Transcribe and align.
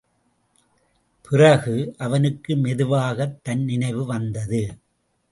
பிறகு, 1.29 1.95
அவனுக்கு 1.97 2.55
மெதுவாகத் 2.55 3.43
தன் 3.43 3.63
நினைவு 3.63 4.05
வந்தது. 4.05 4.77